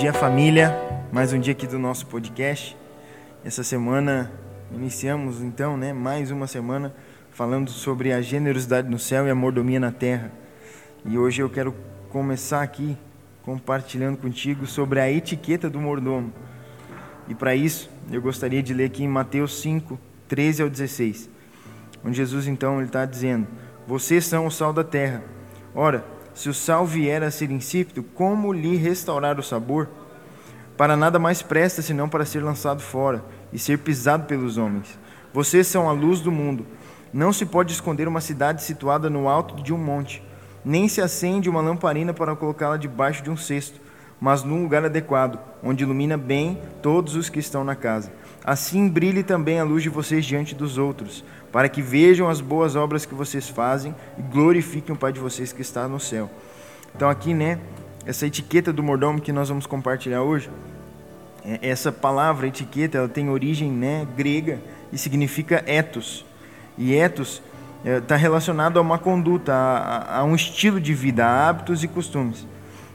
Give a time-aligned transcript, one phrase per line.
[0.00, 0.74] dia, família.
[1.12, 2.74] Mais um dia aqui do nosso podcast.
[3.44, 4.32] Essa semana
[4.72, 6.94] iniciamos então, né, mais uma semana
[7.32, 10.32] falando sobre a generosidade no céu e a mordomia na terra.
[11.04, 11.74] E hoje eu quero
[12.08, 12.96] começar aqui
[13.42, 16.32] compartilhando contigo sobre a etiqueta do mordomo.
[17.28, 21.28] E para isso, eu gostaria de ler aqui em Mateus 5, 13 ao 16,
[22.02, 23.46] onde Jesus então ele está dizendo:
[23.86, 25.22] Vocês são o sal da terra.
[25.74, 26.02] Ora,
[26.34, 29.88] se o sal vier a ser insípido, como lhe restaurar o sabor?
[30.80, 34.98] Para nada mais presta senão para ser lançado fora e ser pisado pelos homens.
[35.30, 36.64] Vocês são a luz do mundo.
[37.12, 40.24] Não se pode esconder uma cidade situada no alto de um monte,
[40.64, 43.78] nem se acende uma lamparina para colocá-la debaixo de um cesto,
[44.18, 48.10] mas num lugar adequado, onde ilumina bem todos os que estão na casa.
[48.42, 52.74] Assim brilhe também a luz de vocês diante dos outros, para que vejam as boas
[52.74, 56.30] obras que vocês fazem e glorifiquem o Pai de vocês que está no céu.
[56.96, 57.60] Então aqui, né,
[58.06, 60.50] essa etiqueta do mordomo que nós vamos compartilhar hoje,
[61.62, 64.60] essa palavra etiqueta, ela tem origem, né, grega
[64.92, 66.24] e significa ethos.
[66.76, 67.42] E ethos
[67.84, 71.88] está é, relacionado a uma conduta, a, a, um estilo de vida, a hábitos e
[71.88, 72.46] costumes.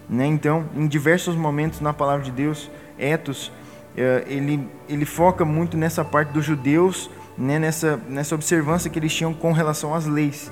[0.10, 0.26] Né?
[0.28, 3.52] Então, em diversos momentos na palavra de Deus, ethos
[3.98, 9.14] é, ele, ele foca muito nessa parte dos judeus, né, nessa, nessa observância que eles
[9.14, 10.52] tinham com relação às leis.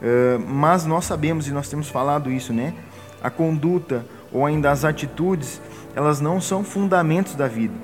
[0.00, 2.74] Uh, mas nós sabemos, e nós temos falado isso, né?
[3.22, 5.62] A conduta ou ainda as atitudes,
[5.94, 7.74] elas não são fundamentos da vida,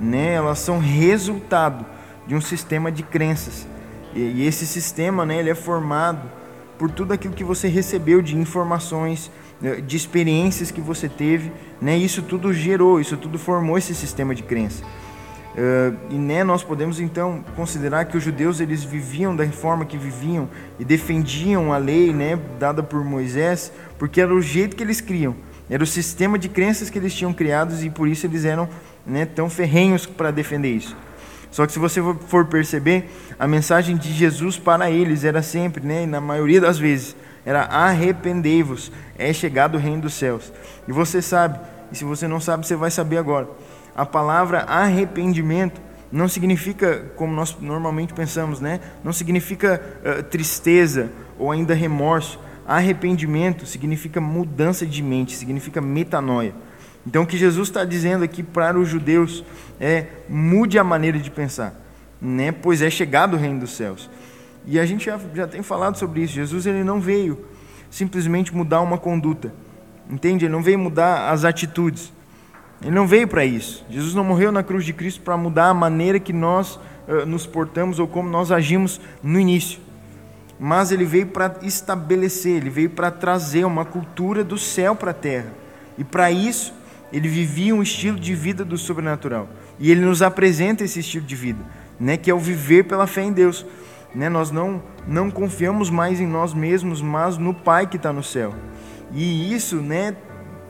[0.00, 0.34] né?
[0.34, 1.86] Elas são resultado
[2.26, 3.66] de um sistema de crenças.
[4.14, 6.28] E, esse sistema, né, ele é formado
[6.76, 9.30] por tudo aquilo que você recebeu de informações,
[9.60, 11.96] né, de experiências que você teve, né?
[11.96, 14.82] Isso tudo gerou, isso tudo formou esse sistema de crença.
[15.50, 19.98] Uh, e né, nós podemos então considerar que os judeus eles viviam da forma que
[19.98, 25.00] viviam e defendiam a lei, né, dada por Moisés, porque era o jeito que eles
[25.00, 25.34] criam,
[25.70, 28.68] era o sistema de crenças que eles tinham criados e por isso eles eram
[29.06, 30.96] né, tão ferrenhos para defender isso.
[31.50, 36.06] Só que se você for perceber, a mensagem de Jesus para eles era sempre, né,
[36.06, 40.52] na maioria das vezes, era arrependei-vos, é chegado o reino dos céus.
[40.86, 41.58] E você sabe,
[41.90, 43.48] e se você não sabe, você vai saber agora.
[43.96, 45.80] A palavra arrependimento
[46.12, 48.80] não significa, como nós normalmente pensamos, né?
[49.02, 52.38] não significa uh, tristeza ou ainda remorso.
[52.70, 56.54] Arrependimento significa mudança de mente, significa metanoia.
[57.04, 59.44] Então, o que Jesus está dizendo aqui para os judeus
[59.80, 61.74] é: mude a maneira de pensar,
[62.22, 62.52] né?
[62.52, 64.08] pois é chegado o reino dos céus.
[64.64, 66.34] E a gente já, já tem falado sobre isso.
[66.34, 67.44] Jesus ele não veio
[67.90, 69.52] simplesmente mudar uma conduta,
[70.08, 70.44] entende?
[70.44, 72.12] Ele não veio mudar as atitudes.
[72.80, 73.84] Ele não veio para isso.
[73.90, 76.76] Jesus não morreu na cruz de Cristo para mudar a maneira que nós
[77.08, 79.89] uh, nos portamos ou como nós agimos no início.
[80.62, 85.14] Mas ele veio para estabelecer, ele veio para trazer uma cultura do céu para a
[85.14, 85.54] terra.
[85.96, 86.74] E para isso,
[87.10, 89.48] ele vivia um estilo de vida do sobrenatural.
[89.78, 91.64] E ele nos apresenta esse estilo de vida,
[91.98, 93.64] né, que é o viver pela fé em Deus.
[94.14, 98.22] Né, nós não, não confiamos mais em nós mesmos, mas no Pai que está no
[98.22, 98.54] céu.
[99.14, 100.14] E isso né,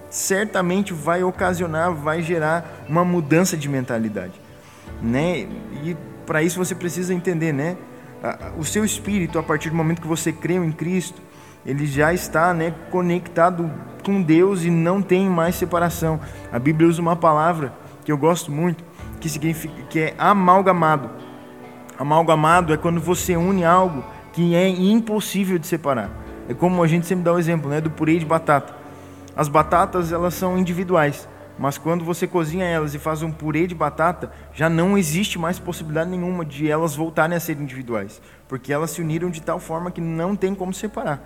[0.09, 4.35] certamente vai ocasionar, vai gerar uma mudança de mentalidade.
[5.03, 5.49] Né?
[5.83, 7.77] E para isso você precisa entender, né?
[8.59, 11.21] O seu espírito, a partir do momento que você crê em Cristo,
[11.65, 13.71] ele já está né, conectado
[14.05, 16.21] com Deus e não tem mais separação.
[16.53, 17.73] A Bíblia usa uma palavra
[18.05, 18.83] que eu gosto muito,
[19.21, 21.11] que significa que é amalgamado.
[21.99, 26.11] Amalgamado é quando você une algo que é impossível de separar.
[26.49, 28.75] É como a gente sempre dá o exemplo, né, do purê de batata.
[29.37, 31.29] As batatas elas são individuais,
[31.61, 35.59] mas quando você cozinha elas e faz um purê de batata, já não existe mais
[35.59, 39.91] possibilidade nenhuma de elas voltarem a ser individuais, porque elas se uniram de tal forma
[39.91, 41.21] que não tem como separar.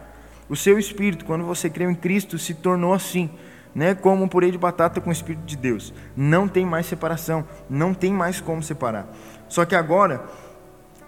[0.48, 3.30] O seu espírito, quando você creu em Cristo, se tornou assim,
[3.72, 5.94] né, como um purê de batata com o espírito de Deus.
[6.16, 9.06] Não tem mais separação, não tem mais como separar.
[9.48, 10.24] Só que agora,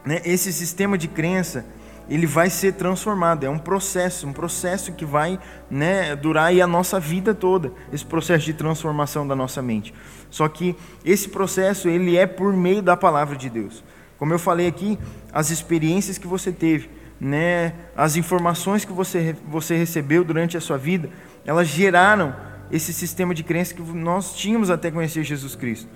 [0.05, 1.67] né, esse sistema de crença
[2.09, 3.45] ele vai ser transformado.
[3.45, 5.39] É um processo, um processo que vai
[5.71, 9.93] né, durar a nossa vida toda, esse processo de transformação da nossa mente.
[10.31, 13.83] Só que esse processo ele é por meio da palavra de Deus.
[14.19, 14.99] Como eu falei aqui,
[15.33, 20.79] as experiências que você teve, né, as informações que você, você recebeu durante a sua
[20.79, 21.11] vida,
[21.45, 22.35] elas geraram
[22.71, 25.89] esse sistema de crença que nós tínhamos até conhecer Jesus Cristo.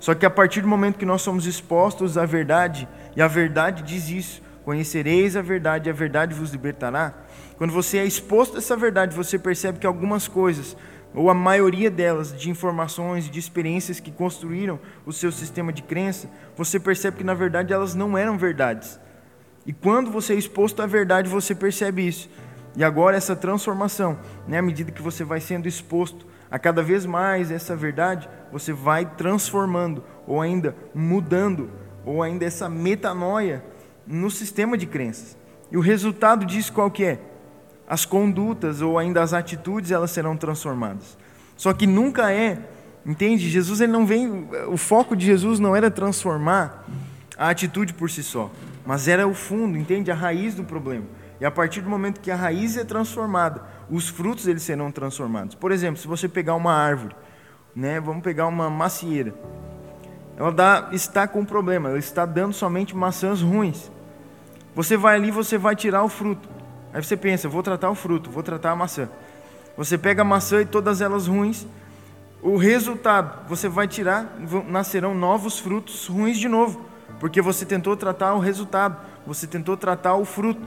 [0.00, 3.82] Só que a partir do momento que nós somos expostos à verdade, e a verdade
[3.82, 7.14] diz isso, Conhecereis a verdade e a verdade vos libertará.
[7.56, 10.76] Quando você é exposto a essa verdade, você percebe que algumas coisas,
[11.14, 16.28] ou a maioria delas, de informações, de experiências que construíram o seu sistema de crença,
[16.54, 19.00] você percebe que na verdade elas não eram verdades.
[19.64, 22.28] E quando você é exposto à verdade, você percebe isso.
[22.76, 27.06] E agora essa transformação, né, à medida que você vai sendo exposto a cada vez
[27.06, 31.70] mais essa verdade você vai transformando, ou ainda mudando,
[32.04, 33.64] ou ainda essa metanoia
[34.08, 35.36] no sistema de crenças.
[35.70, 37.20] E o resultado disso qual que é?
[37.86, 41.18] As condutas ou ainda as atitudes elas serão transformadas.
[41.56, 42.58] Só que nunca é,
[43.04, 43.50] entende?
[43.50, 46.86] Jesus ele não vem, o foco de Jesus não era transformar
[47.36, 48.50] a atitude por si só,
[48.86, 50.10] mas era o fundo, entende?
[50.10, 51.04] A raiz do problema.
[51.40, 55.54] E a partir do momento que a raiz é transformada, os frutos eles serão transformados.
[55.54, 57.14] Por exemplo, se você pegar uma árvore,
[57.76, 59.34] né, vamos pegar uma macieira,
[60.36, 63.90] ela dá, está com um problema, ela está dando somente maçãs ruins.
[64.78, 66.48] Você vai ali, você vai tirar o fruto.
[66.92, 69.08] Aí você pensa, vou tratar o fruto, vou tratar a maçã.
[69.76, 71.66] Você pega a maçã e todas elas ruins.
[72.40, 74.38] O resultado, você vai tirar,
[74.68, 76.86] nascerão novos frutos ruins de novo,
[77.18, 78.96] porque você tentou tratar o resultado,
[79.26, 80.62] você tentou tratar o fruto.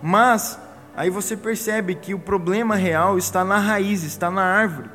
[0.00, 0.56] Mas
[0.96, 4.88] aí você percebe que o problema real está na raiz, está na árvore.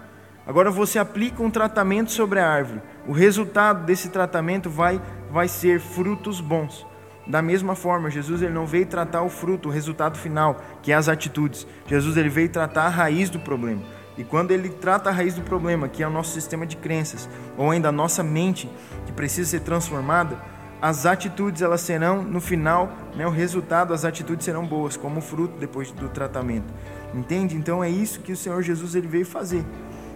[0.48, 2.82] Agora você aplica um tratamento sobre a árvore.
[3.06, 6.88] O resultado desse tratamento vai vai ser frutos bons.
[7.30, 10.96] Da mesma forma, Jesus ele não veio tratar o fruto, o resultado final, que é
[10.96, 11.68] as atitudes.
[11.86, 13.84] Jesus ele veio tratar a raiz do problema.
[14.18, 17.30] E quando ele trata a raiz do problema, que é o nosso sistema de crenças,
[17.56, 18.68] ou ainda a nossa mente,
[19.06, 20.40] que precisa ser transformada,
[20.82, 25.54] as atitudes elas serão no final, né, o resultado, as atitudes serão boas, como fruto
[25.60, 26.74] depois do tratamento.
[27.14, 27.56] Entende?
[27.56, 29.64] Então é isso que o Senhor Jesus ele veio fazer.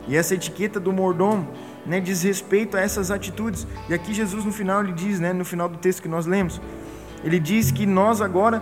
[0.08, 1.48] E essa etiqueta do mordomo,
[1.86, 3.68] né, diz respeito a essas atitudes.
[3.88, 6.60] E aqui Jesus no final ele diz, né, no final do texto que nós lemos,
[7.24, 8.62] ele diz que nós agora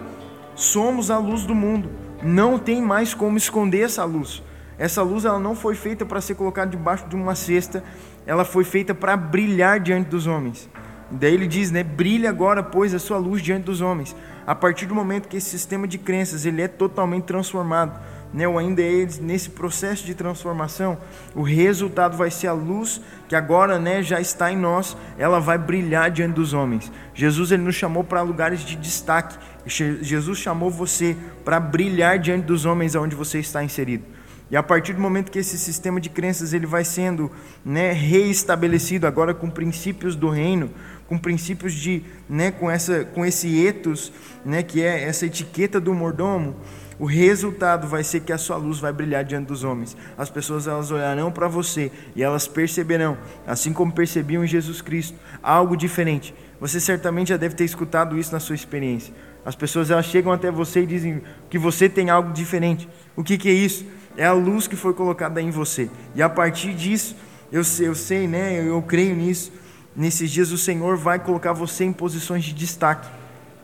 [0.55, 1.89] somos a luz do mundo.
[2.21, 4.43] Não tem mais como esconder essa luz.
[4.77, 7.83] Essa luz ela não foi feita para ser colocada debaixo de uma cesta,
[8.25, 10.69] ela foi feita para brilhar diante dos homens.
[11.11, 14.15] Daí ele diz, né, brilha agora, pois, a sua luz diante dos homens.
[14.47, 17.99] A partir do momento que esse sistema de crenças ele é totalmente transformado,
[18.33, 20.97] né, ou ainda é nesse processo de transformação,
[21.35, 25.57] o resultado vai ser a luz que agora né, já está em nós, ela vai
[25.57, 26.91] brilhar diante dos homens.
[27.13, 29.37] Jesus ele nos chamou para lugares de destaque.
[29.65, 34.03] Jesus chamou você para brilhar diante dos homens onde você está inserido.
[34.51, 37.31] E a partir do momento que esse sistema de crenças ele vai sendo
[37.63, 40.69] né, reestabelecido agora com princípios do reino,
[41.07, 44.11] com princípios de, né, com essa, com esse etos,
[44.43, 46.57] né, que é essa etiqueta do mordomo,
[47.01, 49.97] o resultado vai ser que a sua luz vai brilhar diante dos homens.
[50.15, 53.17] As pessoas elas olharão para você e elas perceberão,
[53.47, 56.31] assim como percebiam em Jesus Cristo, algo diferente.
[56.59, 59.15] Você certamente já deve ter escutado isso na sua experiência.
[59.43, 62.87] As pessoas elas chegam até você e dizem que você tem algo diferente.
[63.15, 63.83] O que, que é isso?
[64.15, 65.89] É a luz que foi colocada em você.
[66.13, 67.15] E a partir disso,
[67.51, 68.59] eu sei, eu sei, né?
[68.59, 69.51] Eu, eu creio nisso.
[69.95, 73.09] Nesses dias o Senhor vai colocar você em posições de destaque.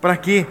[0.01, 0.47] Para quê?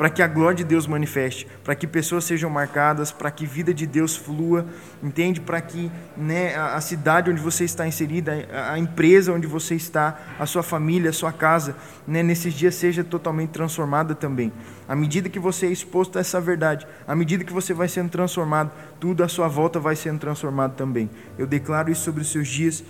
[0.00, 3.74] Para que a glória de Deus manifeste, para que pessoas sejam marcadas, para que vida
[3.74, 4.64] de Deus flua,
[5.02, 5.42] entende?
[5.42, 10.46] Para que né, a, cidade onde você está inserida, a, empresa onde você está, a
[10.46, 11.76] sua família, a sua casa,
[12.08, 14.50] né, nesses dias seja totalmente transformada também.
[14.88, 18.08] À medida que você é exposto a essa verdade, à medida que você vai sendo
[18.08, 21.10] transformado, tudo à sua volta vai sendo transformado também.
[21.36, 22.82] Eu declaro isso sobre os seus dias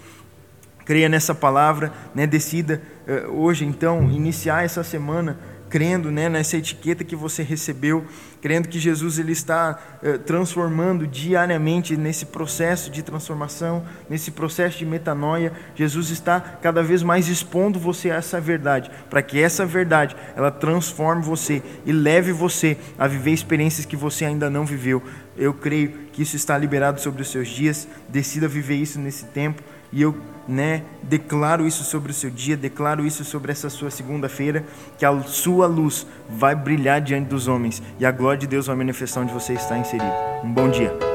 [0.91, 2.27] creia nessa palavra, né?
[2.27, 5.39] decida uh, hoje então iniciar essa semana
[5.71, 8.05] crendo né, nessa etiqueta que você recebeu,
[8.43, 14.85] crendo que Jesus ele está eh, transformando diariamente nesse processo de transformação, nesse processo de
[14.85, 15.53] metanoia.
[15.77, 20.50] Jesus está cada vez mais expondo você a essa verdade, para que essa verdade ela
[20.50, 25.00] transforme você e leve você a viver experiências que você ainda não viveu.
[25.37, 27.87] Eu creio que isso está liberado sobre os seus dias.
[28.09, 30.14] Decida viver isso nesse tempo e eu
[30.47, 34.64] né, declaro isso sobre o seu dia, declaro isso sobre essa sua segunda-feira,
[34.99, 38.76] que a sua luz vai brilhar diante dos homens e a glória de Deus vai
[38.76, 40.12] manifestar onde você está inserido.
[40.42, 41.10] Um bom dia.